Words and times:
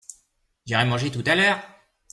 j'irai 0.65 0.83
manger 0.85 1.11
tout 1.11 1.23
à 1.27 1.35
l'heure. 1.35 1.59